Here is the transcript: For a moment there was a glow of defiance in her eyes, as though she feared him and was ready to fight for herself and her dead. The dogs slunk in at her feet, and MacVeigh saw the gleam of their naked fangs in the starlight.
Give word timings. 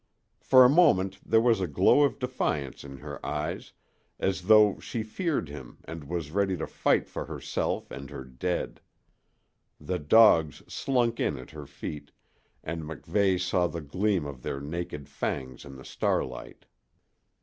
For 0.39 0.65
a 0.65 0.77
moment 0.83 1.19
there 1.23 1.39
was 1.39 1.61
a 1.61 1.67
glow 1.67 2.01
of 2.01 2.17
defiance 2.17 2.83
in 2.83 2.97
her 3.05 3.23
eyes, 3.23 3.71
as 4.19 4.47
though 4.47 4.79
she 4.79 5.03
feared 5.03 5.47
him 5.47 5.77
and 5.85 6.05
was 6.05 6.31
ready 6.31 6.57
to 6.57 6.65
fight 6.65 7.07
for 7.07 7.25
herself 7.25 7.91
and 7.91 8.09
her 8.09 8.23
dead. 8.23 8.81
The 9.79 9.99
dogs 9.99 10.63
slunk 10.67 11.19
in 11.19 11.37
at 11.37 11.51
her 11.51 11.67
feet, 11.67 12.09
and 12.63 12.81
MacVeigh 12.81 13.39
saw 13.39 13.67
the 13.67 13.81
gleam 13.81 14.25
of 14.25 14.41
their 14.41 14.59
naked 14.59 15.07
fangs 15.07 15.65
in 15.65 15.75
the 15.75 15.85
starlight. 15.85 16.65